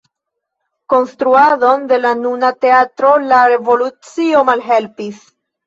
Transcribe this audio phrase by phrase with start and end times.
[0.93, 5.25] Konstruadon de la nuna teatro la revolucio malhelpis.